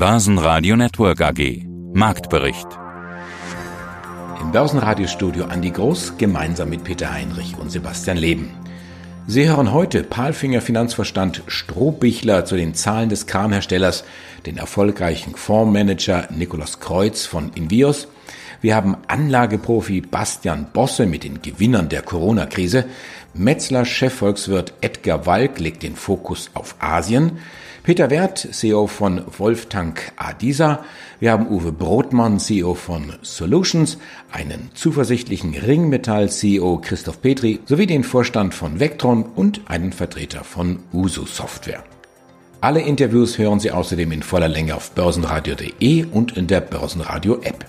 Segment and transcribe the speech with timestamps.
[0.00, 1.66] Börsenradio Network AG.
[1.92, 2.66] Marktbericht.
[4.40, 8.50] Im Börsenradiostudio Andi Groß gemeinsam mit Peter Heinrich und Sebastian Leben.
[9.26, 14.04] Sie hören heute Palfinger Finanzverstand Strohbichler zu den Zahlen des Kramherstellers,
[14.46, 18.08] den erfolgreichen Fondsmanager Nikolaus Kreuz von Invios.
[18.62, 22.86] Wir haben Anlageprofi Bastian Bosse mit den Gewinnern der Corona-Krise.
[23.34, 27.32] Metzler Chefvolkswirt Edgar Walk legt den Fokus auf Asien.
[27.90, 30.84] Peter Wert, CEO von Wolftank Adisa.
[31.18, 33.98] Wir haben Uwe Brotmann, CEO von Solutions,
[34.30, 41.26] einen zuversichtlichen Ringmetall-CEO Christoph Petri sowie den Vorstand von Vectron und einen Vertreter von Usu
[41.26, 41.82] Software.
[42.60, 47.64] Alle Interviews hören Sie außerdem in voller Länge auf börsenradio.de und in der Börsenradio App.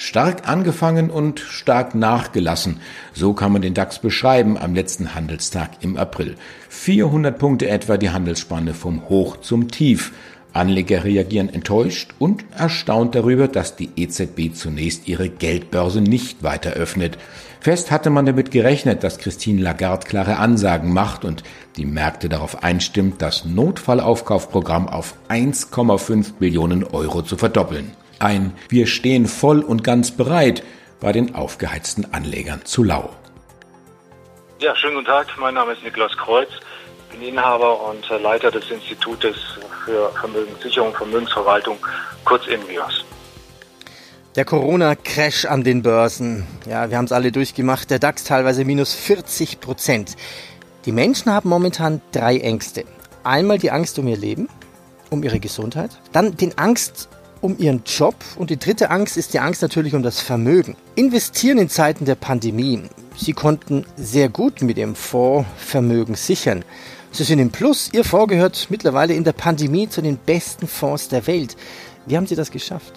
[0.00, 2.78] Stark angefangen und stark nachgelassen.
[3.14, 6.36] So kann man den DAX beschreiben am letzten Handelstag im April.
[6.68, 10.12] 400 Punkte etwa die Handelsspanne vom Hoch zum Tief.
[10.52, 17.18] Anleger reagieren enttäuscht und erstaunt darüber, dass die EZB zunächst ihre Geldbörse nicht weiter öffnet.
[17.58, 21.42] Fest hatte man damit gerechnet, dass Christine Lagarde klare Ansagen macht und
[21.76, 27.90] die Märkte darauf einstimmt, das Notfallaufkaufprogramm auf 1,5 Billionen Euro zu verdoppeln.
[28.18, 30.64] Ein Wir stehen voll und ganz bereit
[31.00, 33.10] war den aufgeheizten Anlegern zu lau.
[34.60, 35.28] Ja, schönen guten Tag.
[35.38, 36.48] Mein Name ist Niklas Kreuz.
[37.10, 39.36] Ich bin Inhaber und Leiter des Institutes
[39.84, 41.78] für Vermögenssicherung und Vermögensverwaltung,
[42.24, 43.04] kurz INVIOS.
[44.34, 46.46] Der Corona-Crash an den Börsen.
[46.68, 47.88] Ja, wir haben es alle durchgemacht.
[47.90, 50.16] Der DAX teilweise minus 40 Prozent.
[50.84, 52.84] Die Menschen haben momentan drei Ängste.
[53.22, 54.48] Einmal die Angst um ihr Leben,
[55.10, 55.90] um ihre Gesundheit.
[56.12, 57.08] Dann den Angst
[57.40, 60.76] um ihren Job und die dritte Angst ist die Angst natürlich um das Vermögen.
[60.94, 62.82] Investieren in Zeiten der Pandemie.
[63.16, 66.64] Sie konnten sehr gut mit ihrem Fonds Vermögen sichern.
[67.10, 67.90] Sie sind im Plus.
[67.92, 71.56] Ihr Fonds gehört mittlerweile in der Pandemie zu den besten Fonds der Welt.
[72.06, 72.92] Wie haben Sie das geschafft?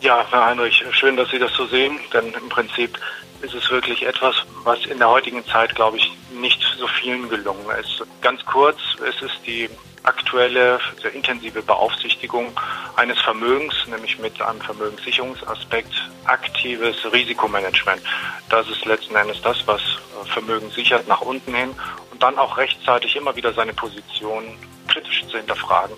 [0.00, 2.98] Ja, Herr Heinrich, schön, dass Sie das so sehen, denn im Prinzip
[3.42, 6.10] ist es wirklich etwas, was in der heutigen Zeit, glaube ich,
[6.40, 8.02] nicht so vielen gelungen ist.
[8.20, 9.68] Ganz kurz, es ist die
[10.04, 12.52] aktuelle, sehr intensive Beaufsichtigung
[12.96, 15.92] eines Vermögens, nämlich mit einem Vermögenssicherungsaspekt,
[16.26, 18.02] aktives Risikomanagement.
[18.48, 19.80] Das ist letzten Endes das, was
[20.26, 21.74] Vermögen sichert nach unten hin
[22.10, 24.56] und dann auch rechtzeitig immer wieder seine Position
[24.88, 25.96] kritisch zu hinterfragen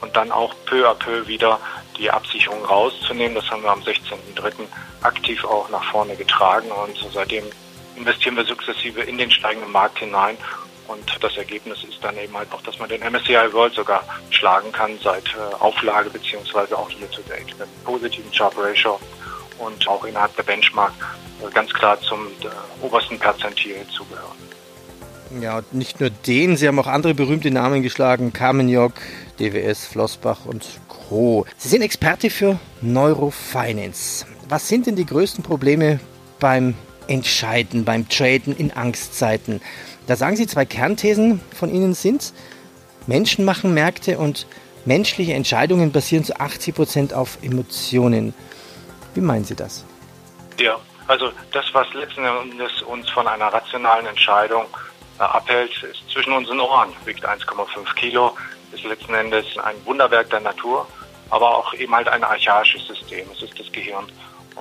[0.00, 1.58] und dann auch peu à peu wieder
[1.96, 3.34] die Absicherung rauszunehmen.
[3.34, 4.52] Das haben wir am 16.03.
[5.02, 7.44] aktiv auch nach vorne getragen und seitdem
[7.96, 10.38] investieren wir sukzessive in den steigenden Markt hinein
[10.88, 14.72] und das Ergebnis ist dann eben halt auch, dass man den MSCI World sogar schlagen
[14.72, 18.98] kann seit äh, Auflage beziehungsweise auch hier zu date mit positiven Sharp Ratio
[19.58, 20.92] und auch innerhalb der Benchmark
[21.46, 24.36] äh, ganz klar zum äh, obersten Perzentil zugehören.
[25.42, 28.94] Ja, und nicht nur den, Sie haben auch andere berühmte Namen geschlagen, Carmenjok,
[29.38, 31.44] DWS, Flossbach und Co.
[31.58, 34.24] Sie sind Experte für Neurofinance.
[34.48, 36.00] Was sind denn die größten Probleme
[36.40, 36.74] beim
[37.08, 39.60] Entscheiden, beim Traden in Angstzeiten?
[40.08, 42.32] Da sagen Sie, zwei Kernthesen von Ihnen sind,
[43.06, 44.46] Menschen machen Märkte und
[44.86, 48.32] menschliche Entscheidungen basieren zu 80 Prozent auf Emotionen.
[49.14, 49.84] Wie meinen Sie das?
[50.58, 54.64] Ja, also das, was letzten Endes uns von einer rationalen Entscheidung
[55.18, 58.34] äh, abhält, ist zwischen unseren Ohren, wiegt 1,5 Kilo,
[58.72, 60.88] ist letzten Endes ein Wunderwerk der Natur,
[61.28, 63.26] aber auch eben halt ein archaisches System.
[63.34, 64.06] Es ist das Gehirn.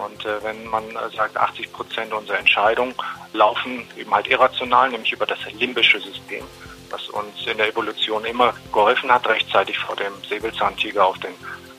[0.06, 2.94] Und äh, wenn man äh, sagt, 80 Prozent unserer Entscheidungen
[3.34, 6.44] laufen eben halt irrational, nämlich über das limbische System,
[6.90, 11.34] was uns in der Evolution immer geholfen hat, rechtzeitig vor dem Säbelzahntiger auf den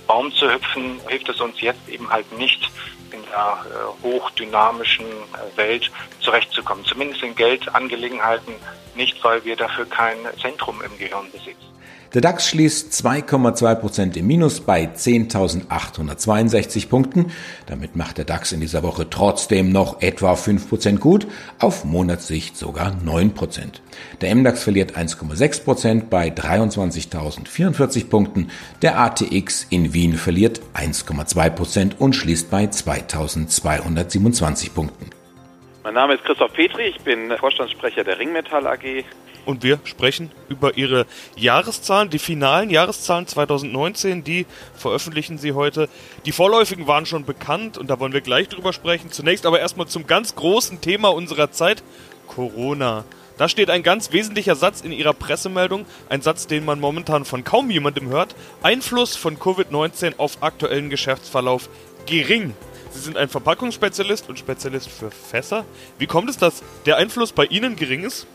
[0.06, 2.70] Baum zu hüpfen, hilft es uns jetzt eben halt nicht
[3.12, 5.90] in der äh, hochdynamischen äh, Welt
[6.20, 6.84] zurechtzukommen.
[6.84, 8.54] Zumindest in Geldangelegenheiten
[8.94, 11.77] nicht, weil wir dafür kein Zentrum im Gehirn besitzen.
[12.14, 17.32] Der DAX schließt 2,2 Prozent im Minus bei 10.862 Punkten.
[17.66, 21.26] Damit macht der DAX in dieser Woche trotzdem noch etwa 5 Prozent gut,
[21.58, 23.82] auf Monatssicht sogar 9 Prozent.
[24.22, 28.50] Der MDAX verliert 1,6 Prozent bei 23.044 Punkten.
[28.80, 35.10] Der ATX in Wien verliert 1,2 Prozent und schließt bei 2.227 Punkten.
[35.84, 39.05] Mein Name ist Christoph Petri, ich bin Vorstandssprecher der Ringmetall AG
[39.48, 45.88] und wir sprechen über ihre Jahreszahlen, die finalen Jahreszahlen 2019, die veröffentlichen sie heute.
[46.26, 49.10] Die vorläufigen waren schon bekannt und da wollen wir gleich drüber sprechen.
[49.10, 51.82] Zunächst aber erstmal zum ganz großen Thema unserer Zeit,
[52.26, 53.06] Corona.
[53.38, 57.42] Da steht ein ganz wesentlicher Satz in Ihrer Pressemeldung, ein Satz, den man momentan von
[57.42, 58.34] kaum jemandem hört.
[58.62, 61.70] Einfluss von Covid-19 auf aktuellen Geschäftsverlauf
[62.04, 62.52] gering.
[62.90, 65.64] Sie sind ein Verpackungsspezialist und Spezialist für Fässer.
[65.98, 68.26] Wie kommt es, dass der Einfluss bei Ihnen gering ist?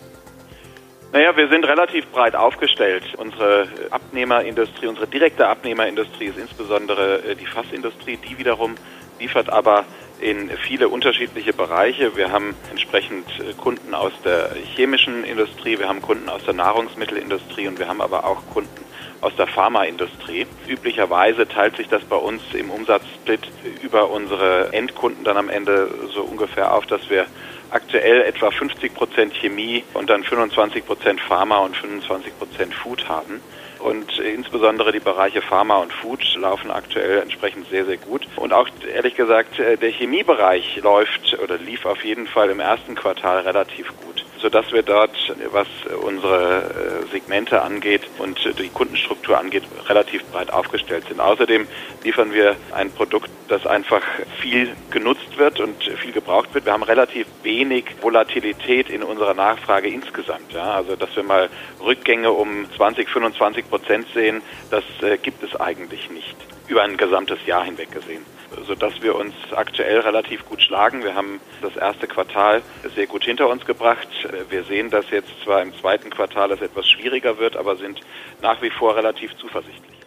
[1.13, 3.03] Naja, wir sind relativ breit aufgestellt.
[3.17, 8.17] Unsere Abnehmerindustrie, unsere direkte Abnehmerindustrie ist insbesondere äh, die Fassindustrie.
[8.17, 8.73] Die wiederum
[9.19, 9.85] liefert aber
[10.19, 12.17] in viele unterschiedliche Bereiche.
[12.17, 17.67] Wir haben entsprechend äh, Kunden aus der chemischen Industrie, wir haben Kunden aus der Nahrungsmittelindustrie
[17.67, 18.83] und wir haben aber auch Kunden
[19.23, 20.45] aus der Pharmaindustrie.
[20.67, 23.41] Üblicherweise teilt sich das bei uns im Umsatzsplit
[23.81, 27.25] über unsere Endkunden dann am Ende so ungefähr auf, dass wir
[27.71, 33.41] aktuell etwa 50 Prozent Chemie und dann 25 Prozent Pharma und 25 Prozent Food haben.
[33.79, 38.27] Und insbesondere die Bereiche Pharma und Food laufen aktuell entsprechend sehr, sehr gut.
[38.37, 42.95] Und auch ehrlich gesagt, äh, der Chemiebereich läuft oder lief auf jeden Fall im ersten
[42.95, 45.15] Quartal relativ gut sodass wir dort,
[45.51, 45.67] was
[46.05, 46.63] unsere
[47.05, 51.21] äh, Segmente angeht und die Kundenstruktur angeht, relativ breit aufgestellt sind.
[51.21, 51.65] Außerdem
[52.03, 54.01] liefern wir ein Produkt, das einfach
[54.41, 56.65] viel genutzt wird und viel gebraucht wird.
[56.65, 60.51] Wir haben relativ wenig Volatilität in unserer Nachfrage insgesamt.
[60.51, 60.73] Ja?
[60.73, 61.49] Also, dass wir mal
[61.81, 66.35] Rückgänge um 20, 25 Prozent sehen, das äh, gibt es eigentlich nicht
[66.67, 68.25] über ein gesamtes Jahr hinweg gesehen
[68.65, 71.03] sodass wir uns aktuell relativ gut schlagen.
[71.03, 72.61] Wir haben das erste Quartal
[72.95, 74.07] sehr gut hinter uns gebracht.
[74.49, 78.01] Wir sehen, dass jetzt zwar im zweiten Quartal es etwas schwieriger wird, aber sind
[78.41, 80.02] nach wie vor relativ zuversichtlich.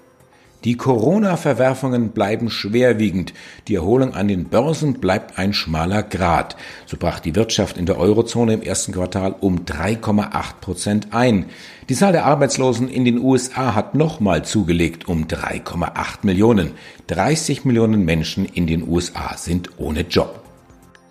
[0.67, 3.33] Die Corona-Verwerfungen bleiben schwerwiegend.
[3.69, 6.57] Die Erholung an den Börsen bleibt ein schmaler Grat.
[6.87, 11.45] So brach die Wirtschaft in der Eurozone im ersten Quartal um 3,8 Prozent ein.
[11.89, 16.73] Die Zahl der Arbeitslosen in den USA hat nochmal zugelegt um 3,8 Millionen.
[17.07, 20.43] 30 Millionen Menschen in den USA sind ohne Job.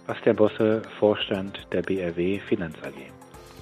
[0.06, 3.15] Bastian Bosse, Vorstand der BRW Finanz AG.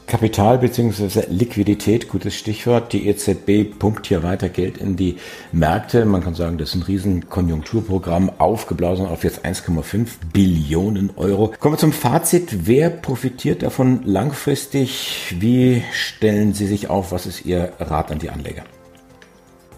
[0.07, 1.25] Kapital bzw.
[1.29, 2.93] Liquidität, gutes Stichwort.
[2.93, 5.17] Die EZB pumpt hier weiter Geld in die
[5.51, 6.05] Märkte.
[6.05, 11.53] Man kann sagen, das ist ein riesen Konjunkturprogramm, aufgeblasen auf jetzt 1,5 Billionen Euro.
[11.59, 12.67] Kommen wir zum Fazit.
[12.67, 15.35] Wer profitiert davon langfristig?
[15.39, 17.11] Wie stellen Sie sich auf?
[17.11, 18.63] Was ist Ihr Rat an die Anleger?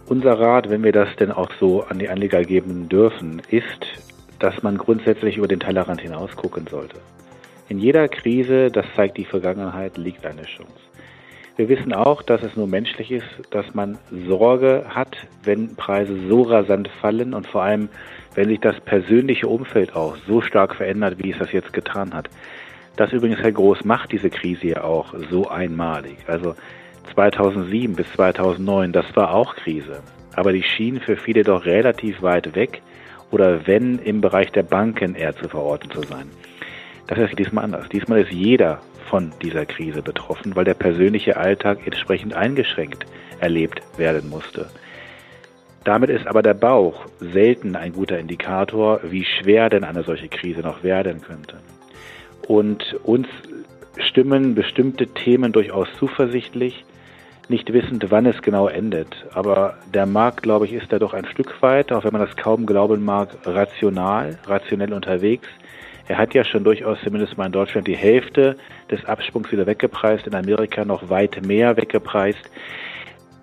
[0.08, 3.86] Unser Rat, wenn wir das denn auch so an die Anleger geben dürfen, ist,
[4.40, 6.98] dass man grundsätzlich über den Tellerrand hinaus gucken sollte.
[7.68, 10.74] In jeder Krise, das zeigt die Vergangenheit, liegt eine Chance.
[11.58, 13.98] Wir wissen auch, dass es nur menschlich ist, dass man
[14.28, 17.90] Sorge hat, wenn Preise so rasant fallen und vor allem,
[18.36, 22.30] wenn sich das persönliche Umfeld auch so stark verändert, wie es das jetzt getan hat.
[22.98, 26.18] Das übrigens, Herr Groß, macht diese Krise ja auch so einmalig.
[26.28, 26.56] Also
[27.14, 30.02] 2007 bis 2009, das war auch Krise.
[30.36, 32.82] Aber die schien für viele doch relativ weit weg
[33.32, 36.30] oder wenn im Bereich der Banken eher zu verorten zu sein.
[37.08, 37.88] Das ist diesmal anders.
[37.90, 43.06] Diesmal ist jeder von dieser Krise betroffen, weil der persönliche Alltag entsprechend eingeschränkt
[43.40, 44.68] erlebt werden musste.
[45.84, 50.62] Damit ist aber der Bauch selten ein guter Indikator, wie schwer denn eine solche Krise
[50.62, 51.58] noch werden könnte.
[52.48, 53.28] Und uns
[53.98, 56.86] stimmen bestimmte Themen durchaus zuversichtlich,
[57.50, 59.28] nicht wissend, wann es genau endet.
[59.34, 62.36] Aber der Markt, glaube ich, ist da doch ein Stück weit, auch wenn man das
[62.36, 65.48] kaum glauben mag, rational, rationell unterwegs.
[66.08, 68.58] Er hat ja schon durchaus zumindest mal in Deutschland die Hälfte
[68.92, 72.50] des Absprungs wieder weggepreist, in Amerika noch weit mehr weggepreist.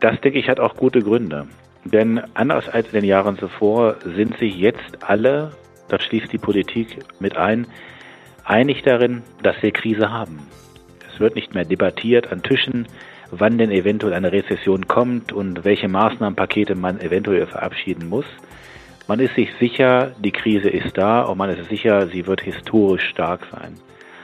[0.00, 1.48] Das, denke ich, hat auch gute Gründe.
[1.84, 5.50] Denn anders als in den Jahren zuvor sind sich jetzt alle,
[5.88, 7.66] das schließt die Politik mit ein,
[8.44, 10.46] einig darin, dass wir Krise haben.
[11.12, 12.86] Es wird nicht mehr debattiert an Tischen,
[13.32, 18.26] wann denn eventuell eine Rezession kommt und welche Maßnahmenpakete man eventuell verabschieden muss,
[19.12, 23.10] man ist sich sicher, die Krise ist da und man ist sicher, sie wird historisch
[23.10, 23.74] stark sein.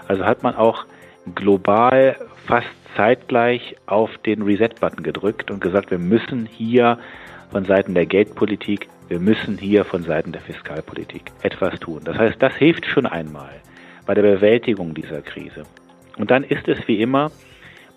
[0.06, 0.86] Also hat man auch
[1.34, 2.16] global
[2.46, 6.98] fast zeitgleich auf den Reset-Button gedrückt und gesagt, wir müssen hier
[7.50, 12.00] von Seiten der Geldpolitik, wir müssen hier von Seiten der Fiskalpolitik etwas tun.
[12.04, 13.60] Das heißt, das hilft schon einmal
[14.06, 15.64] bei der Bewältigung dieser Krise.
[16.16, 17.30] Und dann ist es wie immer,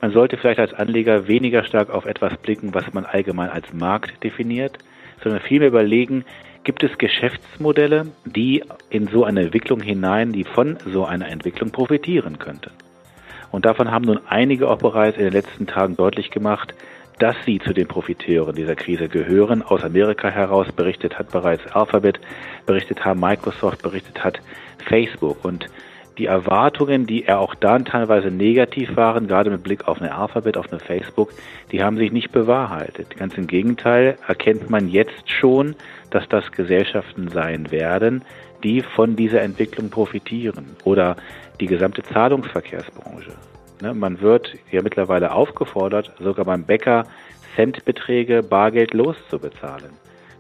[0.02, 4.22] man sollte vielleicht als Anleger weniger stark auf etwas blicken, was man allgemein als Markt
[4.26, 4.78] definiert,
[5.24, 6.26] sondern vielmehr überlegen,
[6.64, 12.40] gibt es Geschäftsmodelle, die in so eine Entwicklung hinein, die von so einer Entwicklung profitieren
[12.40, 12.72] könnten.
[13.52, 16.74] Und davon haben nun einige auch bereits in den letzten Tagen deutlich gemacht,
[17.20, 19.62] dass sie zu den Profiteuren dieser Krise gehören.
[19.62, 22.20] Aus Amerika heraus berichtet hat bereits Alphabet,
[22.66, 24.40] berichtet hat Microsoft, berichtet hat
[24.88, 25.44] Facebook.
[25.44, 25.68] Und
[26.22, 30.56] die Erwartungen, die er auch dann teilweise negativ waren, gerade mit Blick auf eine Alphabet,
[30.56, 31.34] auf eine Facebook,
[31.72, 33.18] die haben sich nicht bewahrheitet.
[33.18, 35.76] Ganz im Gegenteil erkennt man jetzt schon,
[36.12, 38.24] dass das Gesellschaften sein werden,
[38.64, 41.16] die von dieser Entwicklung profitieren oder
[41.60, 43.34] die gesamte Zahlungsverkehrsbranche.
[43.82, 47.06] Ne, man wird ja mittlerweile aufgefordert, sogar beim Bäcker
[47.56, 49.90] Centbeträge bargeldlos zu bezahlen.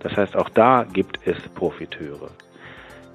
[0.02, 2.30] Das heißt, auch da gibt es Profiteure.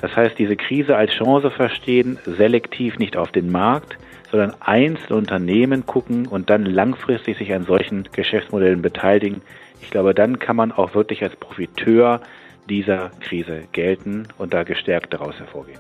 [0.00, 3.97] Das heißt, diese Krise als Chance verstehen, selektiv nicht auf den Markt,
[4.31, 9.43] sondern einzelne Unternehmen gucken und dann langfristig sich an solchen Geschäftsmodellen beteiligen.
[9.81, 12.21] Ich glaube, dann kann man auch wirklich als Profiteur
[12.69, 15.79] dieser Krise gelten und da gestärkt daraus hervorgehen.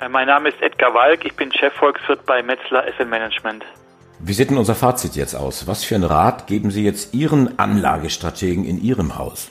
[0.00, 3.64] Äh, mein Name ist Edgar Walk, ich bin Chefvolkswirt bei Metzler Asset Management.
[4.18, 5.66] Wie sieht denn unser Fazit jetzt aus?
[5.66, 9.50] Was für einen Rat geben Sie jetzt Ihren Anlagestrategen in Ihrem Haus?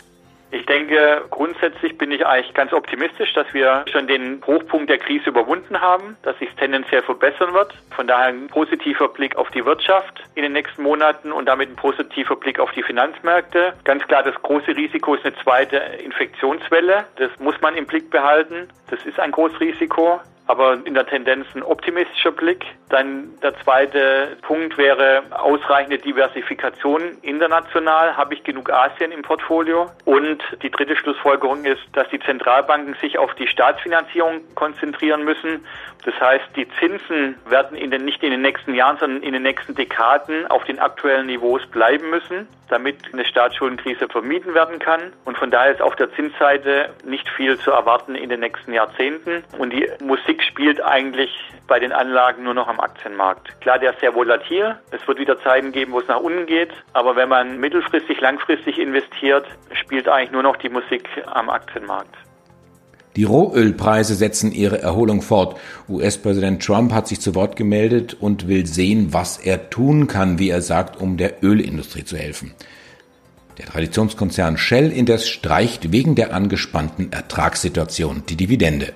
[0.51, 5.29] Ich denke, grundsätzlich bin ich eigentlich ganz optimistisch, dass wir schon den Hochpunkt der Krise
[5.29, 7.73] überwunden haben, dass sich tendenziell verbessern wird.
[7.91, 11.77] Von daher ein positiver Blick auf die Wirtschaft in den nächsten Monaten und damit ein
[11.77, 13.73] positiver Blick auf die Finanzmärkte.
[13.85, 17.05] Ganz klar, das große Risiko ist eine zweite Infektionswelle.
[17.15, 18.67] Das muss man im Blick behalten.
[18.89, 20.19] Das ist ein großes Risiko
[20.51, 22.65] aber in der Tendenz ein optimistischer Blick.
[22.89, 28.17] Dann der zweite Punkt wäre ausreichende Diversifikation international.
[28.17, 29.89] Habe ich genug Asien im Portfolio?
[30.03, 35.65] Und die dritte Schlussfolgerung ist, dass die Zentralbanken sich auf die Staatsfinanzierung konzentrieren müssen.
[36.03, 39.43] Das heißt, die Zinsen werden in den, nicht in den nächsten Jahren, sondern in den
[39.43, 45.13] nächsten Dekaden auf den aktuellen Niveaus bleiben müssen, damit eine Staatsschuldenkrise vermieden werden kann.
[45.25, 49.43] Und von daher ist auf der Zinsseite nicht viel zu erwarten in den nächsten Jahrzehnten.
[49.57, 51.31] Und die Musik spielt eigentlich
[51.67, 53.59] bei den Anlagen nur noch am Aktienmarkt.
[53.61, 54.75] Klar, der ist sehr volatil.
[54.91, 56.71] Es wird wieder Zeiten geben, wo es nach unten geht.
[56.93, 62.15] Aber wenn man mittelfristig, langfristig investiert, spielt eigentlich nur noch die Musik am Aktienmarkt.
[63.17, 65.59] Die Rohölpreise setzen ihre Erholung fort.
[65.89, 70.49] US-Präsident Trump hat sich zu Wort gemeldet und will sehen, was er tun kann, wie
[70.49, 72.53] er sagt, um der Ölindustrie zu helfen.
[73.57, 78.93] Der Traditionskonzern Shell indes streicht wegen der angespannten Ertragssituation die Dividende.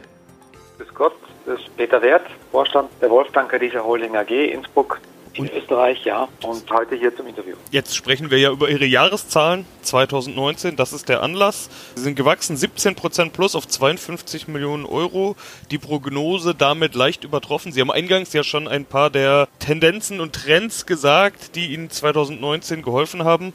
[0.78, 1.14] Grüß Gott,
[1.46, 5.02] das ist Peter Wert, Vorstand der Wolftanker dieser Holding AG Innsbruck
[5.38, 7.56] in Österreich, ja, und heute hier zum Interview.
[7.72, 11.70] Jetzt sprechen wir ja über Ihre Jahreszahlen 2019, das ist der Anlass.
[11.96, 15.36] Sie sind gewachsen 17% plus auf 52 Millionen Euro.
[15.72, 17.72] Die Prognose damit leicht übertroffen.
[17.72, 22.82] Sie haben eingangs ja schon ein paar der Tendenzen und Trends gesagt, die Ihnen 2019
[22.82, 23.54] geholfen haben.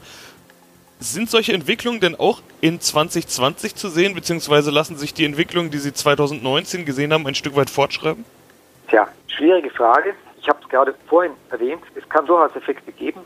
[0.99, 5.79] Sind solche Entwicklungen denn auch in 2020 zu sehen, beziehungsweise lassen sich die Entwicklungen, die
[5.79, 8.23] Sie 2019 gesehen haben, ein Stück weit fortschreiben?
[8.87, 13.21] Tja, schwierige Frage ich habe es gerade vorhin erwähnt, es kann durchaus Effekte geben,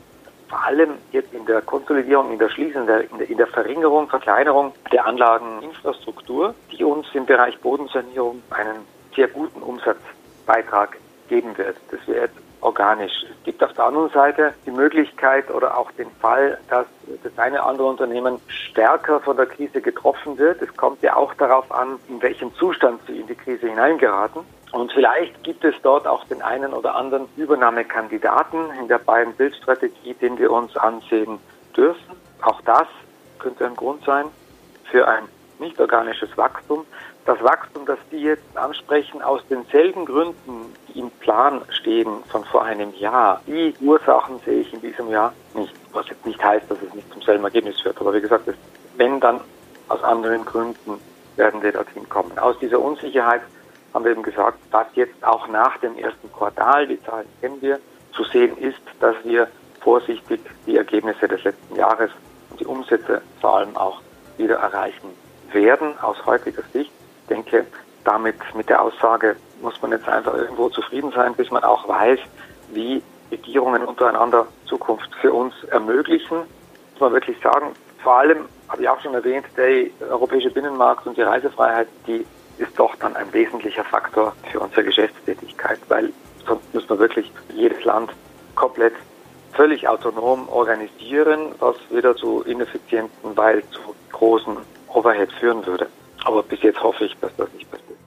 [0.48, 4.72] vor allem jetzt in der Konsolidierung, in der Schließung, in der, in der Verringerung, Verkleinerung
[4.92, 11.76] der Anlageninfrastruktur, die uns im Bereich Bodensanierung einen sehr guten Umsatzbeitrag geben wird.
[11.90, 13.24] Das wird organisch.
[13.30, 16.86] Es gibt auf der anderen Seite die Möglichkeit oder auch den Fall, dass
[17.22, 20.62] das eine oder andere Unternehmen stärker von der Krise getroffen wird.
[20.62, 24.42] Es kommt ja auch darauf an, in welchem Zustand sie in die Krise hineingeraten.
[24.72, 30.14] Und vielleicht gibt es dort auch den einen oder anderen Übernahmekandidaten in der beiden Bildstrategie,
[30.14, 31.38] den wir uns ansehen
[31.76, 32.16] dürfen.
[32.42, 32.86] Auch das
[33.38, 34.26] könnte ein Grund sein
[34.90, 35.24] für ein
[35.58, 36.84] nicht organisches Wachstum.
[37.26, 42.62] Das Wachstum, das die jetzt ansprechen, aus denselben Gründen, die im Plan stehen von vor
[42.62, 45.74] einem Jahr, die Ursachen sehe ich in diesem Jahr nicht.
[45.92, 48.00] Was jetzt nicht heißt, dass es nicht zum selben Ergebnis führt.
[48.00, 48.48] Aber wie gesagt,
[48.96, 49.40] wenn dann
[49.88, 51.00] aus anderen Gründen
[51.34, 52.38] werden wir dorthin kommen.
[52.38, 53.42] Aus dieser Unsicherheit
[53.92, 57.80] haben wir eben gesagt, dass jetzt auch nach dem ersten Quartal, die Zahlen kennen wir,
[58.12, 59.48] zu sehen ist, dass wir
[59.80, 62.10] vorsichtig die Ergebnisse des letzten Jahres
[62.50, 64.00] und die Umsätze vor allem auch
[64.36, 65.10] wieder erreichen
[65.52, 66.92] werden aus heutiger Sicht.
[67.28, 67.66] Denke,
[68.04, 72.20] damit mit der Aussage muss man jetzt einfach irgendwo zufrieden sein, bis man auch weiß,
[72.72, 76.38] wie Regierungen untereinander Zukunft für uns ermöglichen.
[76.92, 81.16] Muss man wirklich sagen, vor allem, habe ich auch schon erwähnt, der europäische Binnenmarkt und
[81.16, 82.26] die Reisefreiheit, die
[82.58, 86.12] ist doch dann ein wesentlicher Faktor für unsere Geschäftstätigkeit, weil
[86.46, 88.10] sonst muss man wirklich jedes Land
[88.54, 88.94] komplett
[89.52, 94.56] völlig autonom organisieren, was wieder zu ineffizienten, weil zu großen
[94.88, 95.88] Overhead führen würde.
[96.26, 97.98] Aber bis jetzt hoffe ich, dass das nicht passiert.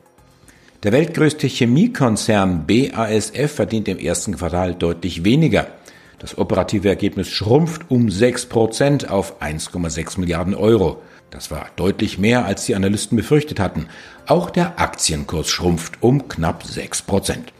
[0.83, 5.67] Der weltgrößte Chemiekonzern BASF verdient im ersten Quartal deutlich weniger.
[6.19, 11.01] Das operative Ergebnis schrumpft um 6 Prozent auf 1,6 Milliarden Euro.
[11.31, 13.87] Das war deutlich mehr, als die Analysten befürchtet hatten.
[14.27, 17.53] Auch der Aktienkurs schrumpft um knapp 6 Prozent.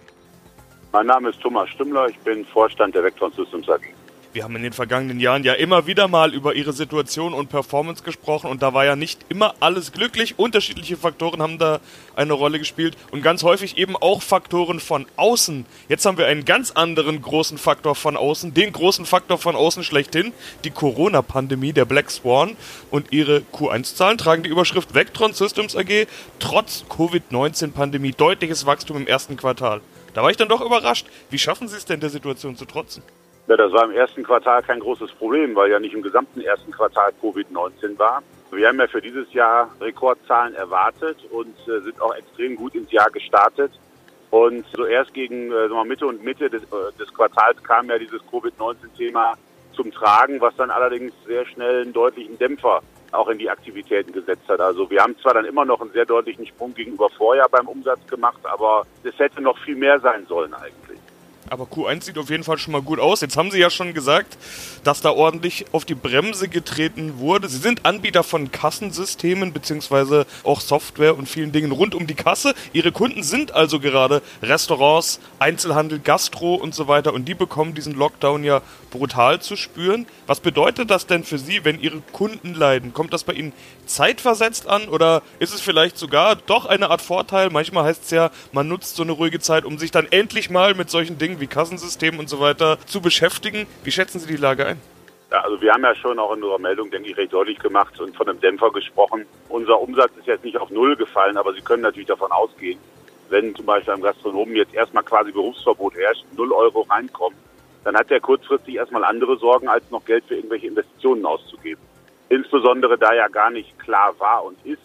[0.91, 3.81] Mein Name ist Thomas Stümmler, ich bin Vorstand der Vectron Systems AG.
[4.31, 8.03] Wir haben in den vergangenen Jahren ja immer wieder mal über ihre Situation und Performance
[8.03, 10.38] gesprochen und da war ja nicht immer alles glücklich.
[10.38, 11.79] Unterschiedliche Faktoren haben da
[12.15, 15.65] eine Rolle gespielt und ganz häufig eben auch Faktoren von außen.
[15.88, 19.83] Jetzt haben wir einen ganz anderen großen Faktor von außen, den großen Faktor von außen
[19.83, 20.31] schlechthin,
[20.63, 22.55] die Corona-Pandemie, der Black Swan
[22.91, 26.05] und ihre Q1-Zahlen tragen die Überschrift Vectron Systems AG
[26.38, 29.81] trotz Covid-19-Pandemie deutliches Wachstum im ersten Quartal.
[30.13, 31.07] Da war ich dann doch überrascht.
[31.31, 33.01] Wie schaffen Sie es denn der Situation zu trotzen?
[33.50, 36.70] Ja, das war im ersten Quartal kein großes Problem, weil ja nicht im gesamten ersten
[36.72, 38.22] Quartal Covid-19 war.
[38.51, 42.91] Wir haben ja für dieses Jahr Rekordzahlen erwartet und äh, sind auch extrem gut ins
[42.91, 43.72] Jahr gestartet.
[44.29, 48.22] Und so erst gegen äh, Mitte und Mitte des, äh, des Quartals kam ja dieses
[48.29, 49.34] Covid-19-Thema
[49.74, 54.48] zum Tragen, was dann allerdings sehr schnell einen deutlichen Dämpfer auch in die Aktivitäten gesetzt
[54.48, 54.60] hat.
[54.60, 58.06] Also wir haben zwar dann immer noch einen sehr deutlichen Sprung gegenüber Vorjahr beim Umsatz
[58.06, 60.88] gemacht, aber es hätte noch viel mehr sein sollen eigentlich.
[61.50, 63.22] Aber Q1 sieht auf jeden Fall schon mal gut aus.
[63.22, 64.38] Jetzt haben Sie ja schon gesagt,
[64.84, 67.50] dass da ordentlich auf die Bremse getreten wurde.
[67.50, 72.53] Sie sind Anbieter von Kassensystemen beziehungsweise auch Software und vielen Dingen rund um die Kasse.
[72.74, 77.94] Ihre Kunden sind also gerade Restaurants, Einzelhandel, Gastro und so weiter und die bekommen diesen
[77.96, 80.06] Lockdown ja brutal zu spüren.
[80.27, 82.94] Was bedeutet das denn für Sie, wenn Ihre Kunden leiden?
[82.94, 83.53] Kommt das bei Ihnen
[83.86, 87.50] zeitversetzt an oder ist es vielleicht sogar doch eine Art Vorteil?
[87.50, 90.75] Manchmal heißt es ja, man nutzt so eine ruhige Zeit, um sich dann endlich mal
[90.75, 93.67] mit solchen Dingen wie Kassensystemen und so weiter zu beschäftigen.
[93.84, 94.81] Wie schätzen Sie die Lage ein?
[95.31, 98.00] Ja, also wir haben ja schon auch in unserer Meldung, denke ich, recht deutlich gemacht
[98.00, 99.25] und von einem Dämpfer gesprochen.
[99.48, 102.79] Unser Umsatz ist jetzt nicht auf Null gefallen, aber Sie können natürlich davon ausgehen,
[103.29, 107.38] wenn zum Beispiel am Gastronomen jetzt erstmal quasi Berufsverbot herrscht, 0 Euro reinkommen,
[107.84, 111.81] dann hat er kurzfristig erstmal andere Sorgen, als noch Geld für irgendwelche Investitionen auszugeben.
[112.29, 114.81] Insbesondere da ja gar nicht klar war und ist,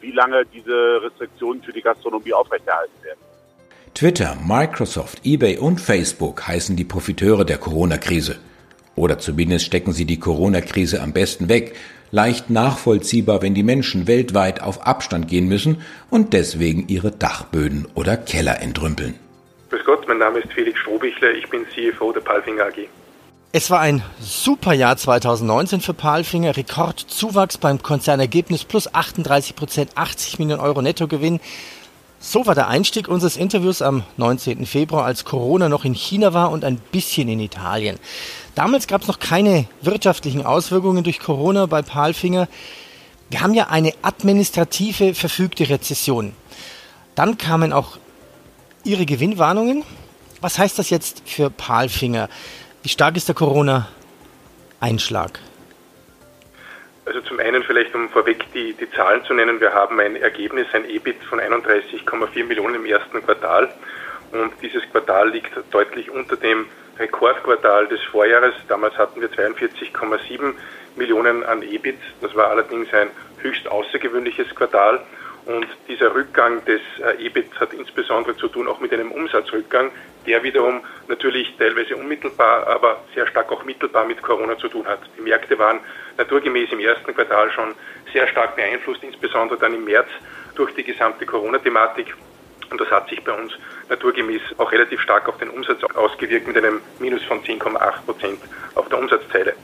[0.00, 3.20] wie lange diese Restriktionen für die Gastronomie aufrechterhalten werden.
[3.94, 8.36] Twitter, Microsoft, eBay und Facebook heißen die Profiteure der Corona-Krise.
[8.96, 11.76] Oder zumindest stecken sie die Corona-Krise am besten weg.
[12.10, 18.16] Leicht nachvollziehbar, wenn die Menschen weltweit auf Abstand gehen müssen und deswegen ihre Dachböden oder
[18.16, 19.14] Keller entrümpeln.
[19.70, 22.88] Grüß Gott, mein Name ist Felix Strohbichler, ich bin CFO der Palfinger AG.
[23.52, 26.56] Es war ein super Jahr 2019 für Palfinger.
[26.56, 31.38] Rekordzuwachs beim Konzernergebnis plus 38 Prozent, 80 Millionen Euro Nettogewinn.
[32.24, 34.64] So war der Einstieg unseres Interviews am 19.
[34.64, 37.98] Februar, als Corona noch in China war und ein bisschen in Italien.
[38.54, 42.46] Damals gab es noch keine wirtschaftlichen Auswirkungen durch Corona bei Palfinger.
[43.28, 46.32] Wir haben ja eine administrative verfügte Rezession.
[47.16, 47.98] Dann kamen auch
[48.84, 49.82] Ihre Gewinnwarnungen.
[50.40, 52.28] Was heißt das jetzt für Palfinger?
[52.84, 55.40] Wie stark ist der Corona-Einschlag?
[57.04, 60.68] Also zum einen vielleicht, um vorweg die, die Zahlen zu nennen, wir haben ein Ergebnis,
[60.72, 63.68] ein EBIT von 31,4 Millionen im ersten Quartal
[64.30, 66.66] und dieses Quartal liegt deutlich unter dem
[66.98, 68.54] Rekordquartal des Vorjahres.
[68.68, 70.54] Damals hatten wir 42,7
[70.96, 71.98] Millionen an EBIT.
[72.20, 75.00] Das war allerdings ein höchst außergewöhnliches Quartal
[75.46, 79.90] und dieser Rückgang des äh, EBIT hat insbesondere zu tun auch mit einem Umsatzrückgang,
[80.26, 85.00] der wiederum natürlich teilweise unmittelbar, aber sehr stark auch mittelbar mit Corona zu tun hat.
[85.16, 85.80] Die Märkte waren
[86.16, 87.74] naturgemäß im ersten Quartal schon
[88.12, 90.08] sehr stark beeinflusst, insbesondere dann im März
[90.54, 92.14] durch die gesamte Corona-Thematik.
[92.70, 93.52] Und das hat sich bei uns
[93.88, 98.38] naturgemäß auch relativ stark auf den Umsatz ausgewirkt mit einem Minus von 10,8 Prozent
[98.74, 99.54] auf der Umsatzzeile.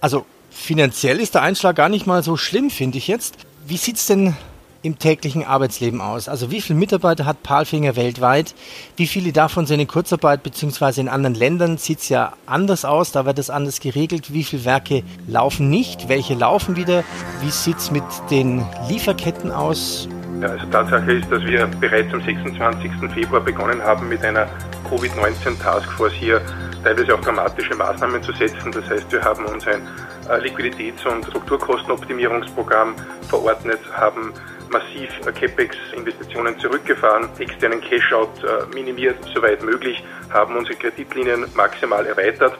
[0.00, 3.36] Also finanziell ist der Einschlag gar nicht mal so schlimm, finde ich jetzt.
[3.66, 4.36] Wie sieht es denn
[4.82, 6.28] im täglichen Arbeitsleben aus?
[6.28, 8.54] Also wie viele Mitarbeiter hat Palfinger weltweit?
[8.96, 11.76] Wie viele davon sind in Kurzarbeit beziehungsweise in anderen Ländern?
[11.76, 14.32] Sieht es ja anders aus, da wird es anders geregelt.
[14.32, 16.08] Wie viele Werke laufen nicht?
[16.08, 17.04] Welche laufen wieder?
[17.42, 20.08] Wie sieht es mit den Lieferketten aus?
[20.40, 22.90] Ja, also Tatsache ist, dass wir bereits am 26.
[23.12, 24.48] Februar begonnen haben mit einer
[24.88, 26.40] Covid-19-Taskforce hier
[26.82, 28.72] teilweise auch dramatische Maßnahmen zu setzen.
[28.72, 29.82] Das heißt, wir haben uns ein
[30.30, 32.94] äh, Liquiditäts- und Strukturkostenoptimierungsprogramm
[33.28, 34.32] verordnet, haben
[34.70, 40.02] massiv CapEx-Investitionen zurückgefahren, externen Cash-out äh, minimiert, soweit möglich,
[40.32, 42.56] haben unsere Kreditlinien maximal erweitert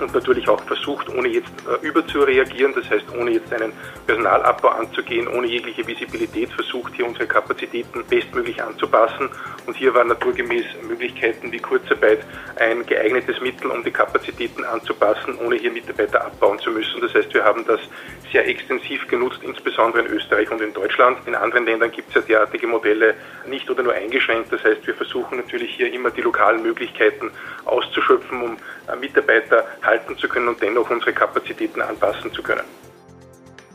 [0.00, 3.72] und natürlich auch versucht, ohne jetzt äh, überzureagieren, das heißt ohne jetzt einen
[4.06, 9.28] Personalabbau anzugehen, ohne jegliche Visibilität versucht, hier unsere Kapazitäten bestmöglich anzupassen.
[9.66, 12.20] Und hier waren naturgemäß Möglichkeiten wie Kurzarbeit
[12.56, 17.00] ein geeignetes Mittel, um die Kapazitäten anzupassen, ohne hier Mitarbeiter abbauen zu müssen.
[17.00, 17.80] Das heißt, wir haben das
[18.32, 21.18] sehr extensiv genutzt, insbesondere in Österreich und in Deutschland.
[21.26, 23.14] In anderen Ländern gibt es ja derartige Modelle
[23.46, 24.52] nicht oder nur eingeschränkt.
[24.52, 27.30] Das heißt, wir versuchen natürlich hier immer die lokalen Möglichkeiten
[27.64, 28.56] auszuschöpfen, um
[28.88, 32.64] äh, Mitarbeiter halten zu können und dennoch unsere Kapazitäten anpassen zu können.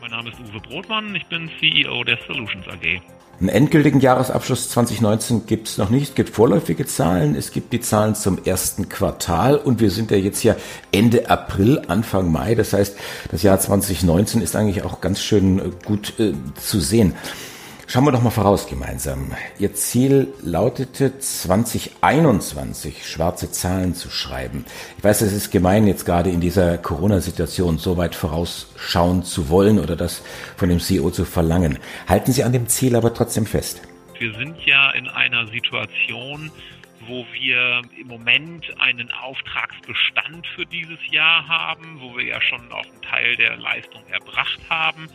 [0.01, 3.01] Mein Name ist Uwe Brotmann, ich bin CEO der Solutions AG.
[3.39, 6.09] Einen endgültigen Jahresabschluss 2019 gibt es noch nicht.
[6.09, 10.17] Es gibt vorläufige Zahlen, es gibt die Zahlen zum ersten Quartal und wir sind ja
[10.17, 10.55] jetzt ja
[10.91, 12.53] Ende April, Anfang Mai.
[12.53, 12.95] Das heißt,
[13.31, 17.15] das Jahr 2019 ist eigentlich auch ganz schön äh, gut äh, zu sehen.
[17.91, 19.35] Schauen wir doch mal voraus gemeinsam.
[19.59, 24.63] Ihr Ziel lautete 2021 schwarze Zahlen zu schreiben.
[24.97, 29.77] Ich weiß, es ist gemein, jetzt gerade in dieser Corona-Situation so weit vorausschauen zu wollen
[29.77, 30.23] oder das
[30.55, 31.79] von dem CEO zu verlangen.
[32.07, 33.81] Halten Sie an dem Ziel aber trotzdem fest.
[34.17, 36.49] Wir sind ja in einer Situation,
[37.09, 42.85] wo wir im Moment einen Auftragsbestand für dieses Jahr haben, wo wir ja schon auch
[42.85, 45.09] einen Teil der Leistung erbracht haben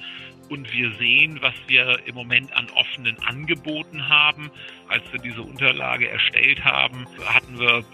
[0.48, 4.50] und wir sehen, was wir im Moment an offenen Angeboten haben.
[4.88, 7.84] Als wir diese Unterlage erstellt haben, hatten wir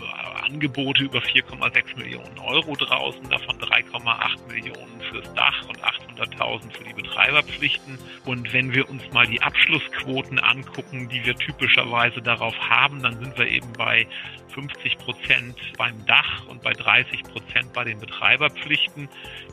[0.45, 6.93] Angebote über 4,6 Millionen Euro draußen, davon 3,8 Millionen fürs Dach und 800.000 für die
[6.93, 7.99] Betreiberpflichten.
[8.27, 13.39] Und wenn wir uns mal die Abschlussquoten angucken, die wir typischerweise darauf haben, dann sind
[13.39, 14.07] wir eben bei
[14.53, 19.09] 50 Prozent beim Dach und bei 30 Prozent bei den Betreiberpflichten.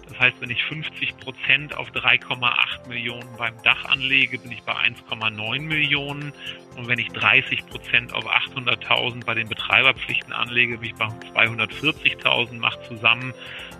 [0.07, 4.73] Das heißt, wenn ich 50 Prozent auf 3,8 Millionen beim Dach anlege, bin ich bei
[4.73, 6.33] 1,9 Millionen.
[6.75, 12.59] Und wenn ich 30 Prozent auf 800.000 bei den Betreiberpflichten anlege, bin ich bei 240.000,
[12.59, 13.33] macht zusammen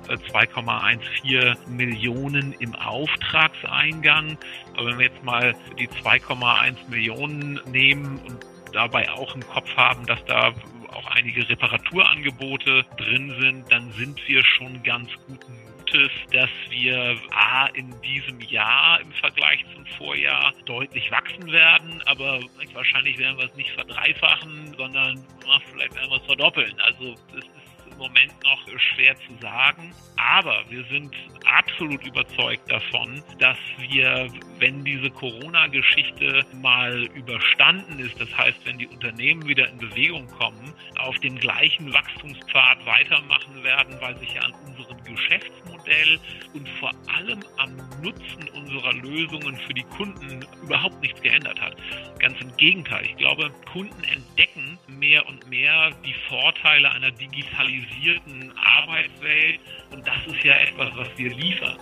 [0.08, 4.38] 2,14 äh, Millionen im Auftragseingang.
[4.78, 10.06] Aber wenn wir jetzt mal die 2,1 Millionen nehmen und dabei auch im Kopf haben,
[10.06, 10.54] dass da
[10.92, 17.68] auch einige Reparaturangebote drin sind, dann sind wir schon ganz guten Mutes, dass wir A
[17.68, 22.40] in diesem Jahr im Vergleich zum Vorjahr deutlich wachsen werden, aber
[22.74, 25.24] wahrscheinlich werden wir es nicht verdreifachen, sondern
[25.72, 26.80] vielleicht werden wir es verdoppeln.
[26.82, 27.50] Also es ist
[27.98, 29.94] Moment noch schwer zu sagen.
[30.16, 31.14] Aber wir sind
[31.50, 38.88] absolut überzeugt davon, dass wir, wenn diese Corona-Geschichte mal überstanden ist, das heißt, wenn die
[38.88, 44.54] Unternehmen wieder in Bewegung kommen, auf dem gleichen Wachstumspfad weitermachen werden, weil sich ja an
[44.68, 46.20] unserem Geschäftsmodell
[46.54, 51.76] und vor allem am Nutzen unserer Lösungen für die Kunden überhaupt nichts geändert hat.
[52.20, 53.06] Ganz im Gegenteil.
[53.06, 59.60] Ich glaube, Kunden entdecken mehr und mehr die Vorteile einer digitalisierten Arbeitswelt
[59.92, 61.78] und das ist ja etwas, was wir liefern.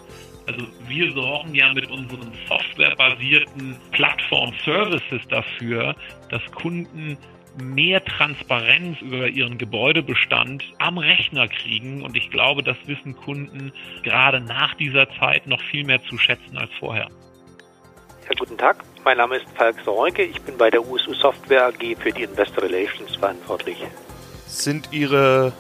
[0.48, 5.96] Also wir sorgen ja mit unseren softwarebasierten Plattform-Services dafür,
[6.30, 7.18] dass Kunden
[7.62, 12.04] mehr Transparenz über ihren Gebäudebestand am Rechner kriegen.
[12.04, 16.58] Und ich glaube, das wissen Kunden gerade nach dieser Zeit noch viel mehr zu schätzen
[16.58, 17.10] als vorher.
[18.30, 18.84] Ja, guten Tag.
[19.04, 20.24] Mein Name ist Falk Sorge.
[20.24, 23.78] Ich bin bei der USU Software AG für die Investor Relations verantwortlich.
[24.46, 25.54] Sind Ihre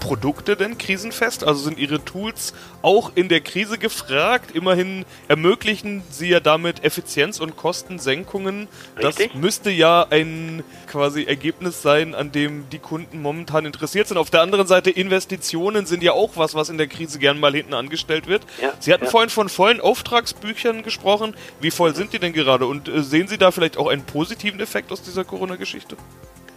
[0.00, 1.44] Produkte denn krisenfest?
[1.44, 4.54] Also sind Ihre Tools auch in der Krise gefragt?
[4.54, 8.68] Immerhin ermöglichen Sie ja damit Effizienz- und Kostensenkungen.
[8.96, 9.32] Richtig?
[9.32, 14.18] Das müsste ja ein quasi Ergebnis sein, an dem die Kunden momentan interessiert sind.
[14.18, 17.52] Auf der anderen Seite, Investitionen sind ja auch was, was in der Krise gern mal
[17.52, 18.42] hinten angestellt wird.
[18.60, 19.10] Ja, Sie hatten ja.
[19.10, 21.34] vorhin von vollen Auftragsbüchern gesprochen.
[21.60, 22.66] Wie voll sind die denn gerade?
[22.66, 25.96] Und äh, sehen Sie da vielleicht auch einen positiven Effekt aus dieser Corona-Geschichte?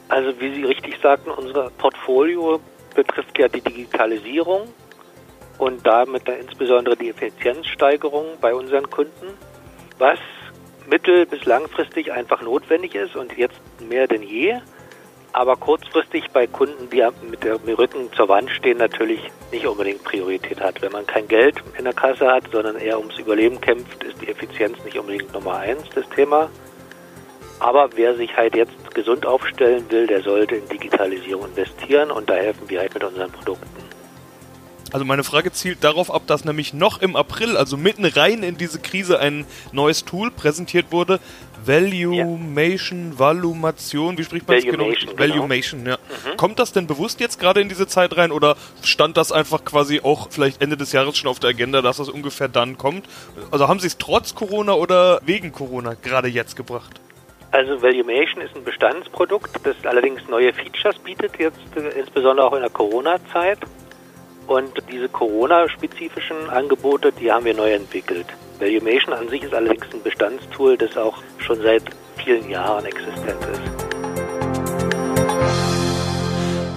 [0.10, 2.60] Also wie Sie richtig sagten, unser Portfolio
[3.04, 4.68] betrifft ja die Digitalisierung
[5.58, 9.38] und damit insbesondere die Effizienzsteigerung bei unseren Kunden,
[9.98, 10.20] was
[10.90, 14.60] mittel- bis langfristig einfach notwendig ist und jetzt mehr denn je,
[15.32, 20.60] aber kurzfristig bei Kunden, die mit dem Rücken zur Wand stehen, natürlich nicht unbedingt Priorität
[20.60, 20.82] hat.
[20.82, 24.28] Wenn man kein Geld in der Kasse hat, sondern eher ums Überleben kämpft, ist die
[24.28, 26.50] Effizienz nicht unbedingt Nummer eins das Thema.
[27.60, 32.36] Aber wer sich halt jetzt gesund aufstellen will, der sollte in Digitalisierung investieren und da
[32.36, 33.90] helfen wir halt mit unseren Produkten.
[34.92, 38.58] Also meine Frage zielt darauf ab, dass nämlich noch im April, also mitten rein in
[38.58, 41.20] diese Krise, ein neues Tool präsentiert wurde.
[41.64, 43.20] Valuation, ja.
[43.20, 44.86] Valumation, wie spricht man das genau?
[44.86, 45.18] genau?
[45.18, 45.98] Valuation, ja.
[45.98, 46.38] Mhm.
[46.38, 50.00] Kommt das denn bewusst jetzt gerade in diese Zeit rein oder stand das einfach quasi
[50.02, 53.06] auch vielleicht Ende des Jahres schon auf der Agenda, dass das ungefähr dann kommt?
[53.52, 57.00] Also haben Sie es trotz Corona oder wegen Corona gerade jetzt gebracht?
[57.52, 62.62] Also Valuation ist ein Bestandsprodukt, das allerdings neue Features bietet, jetzt äh, insbesondere auch in
[62.62, 63.60] der Corona-Zeit.
[64.46, 68.28] Und diese Corona-spezifischen Angebote, die haben wir neu entwickelt.
[68.60, 71.84] Valuation an sich ist allerdings ein Bestandstool, das auch schon seit
[72.18, 73.62] vielen Jahren existent ist.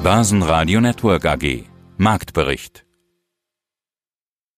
[0.03, 1.65] Basen Radio Network AG
[1.97, 2.85] Marktbericht